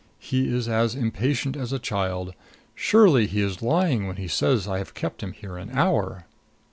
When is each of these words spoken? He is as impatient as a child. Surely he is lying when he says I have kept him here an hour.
He 0.17 0.47
is 0.47 0.67
as 0.67 0.95
impatient 0.95 1.55
as 1.55 1.71
a 1.71 1.77
child. 1.77 2.33
Surely 2.73 3.27
he 3.27 3.41
is 3.41 3.61
lying 3.61 4.07
when 4.07 4.15
he 4.15 4.27
says 4.27 4.67
I 4.67 4.79
have 4.79 4.95
kept 4.95 5.21
him 5.21 5.31
here 5.31 5.57
an 5.57 5.69
hour. 5.77 6.25